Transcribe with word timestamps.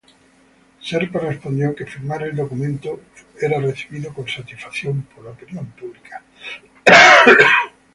Serpa 0.81 1.19
respondió 1.19 1.75
que 1.75 1.85
firmar 1.85 2.23
el 2.23 2.35
documento 2.35 2.99
fue 3.35 3.47
recibido 3.49 4.11
con 4.11 4.27
'satisfacción 4.27 5.03
por 5.03 5.25
la 5.25 5.29
opinión 5.29 5.67
pública'. 5.73 6.23